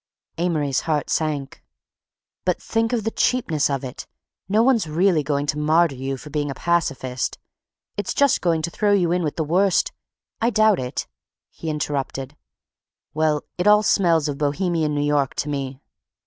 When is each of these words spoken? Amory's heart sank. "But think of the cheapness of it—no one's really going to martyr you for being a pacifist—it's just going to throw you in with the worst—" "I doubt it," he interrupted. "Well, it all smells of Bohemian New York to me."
Amory's 0.39 0.79
heart 0.89 1.11
sank. 1.11 1.61
"But 2.43 2.59
think 2.59 2.91
of 2.91 3.03
the 3.03 3.11
cheapness 3.11 3.69
of 3.69 3.83
it—no 3.83 4.63
one's 4.63 4.87
really 4.87 5.21
going 5.21 5.45
to 5.45 5.59
martyr 5.59 5.93
you 5.93 6.17
for 6.17 6.31
being 6.31 6.49
a 6.49 6.55
pacifist—it's 6.55 8.15
just 8.15 8.41
going 8.41 8.63
to 8.63 8.71
throw 8.71 8.93
you 8.93 9.11
in 9.11 9.21
with 9.21 9.35
the 9.35 9.43
worst—" 9.43 9.91
"I 10.41 10.49
doubt 10.49 10.79
it," 10.79 11.05
he 11.51 11.69
interrupted. 11.69 12.35
"Well, 13.13 13.43
it 13.59 13.67
all 13.67 13.83
smells 13.83 14.27
of 14.27 14.39
Bohemian 14.39 14.95
New 14.95 15.05
York 15.05 15.35
to 15.35 15.49
me." 15.49 15.83